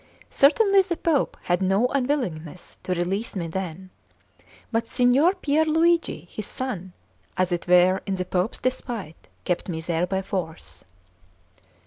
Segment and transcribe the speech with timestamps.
[0.31, 3.91] Certainly the Pope had no unwillingness to release me then;
[4.71, 6.93] but Signor Pier Luigi, his son,
[7.37, 10.85] as it were in the Pope's despite, kept me there by force.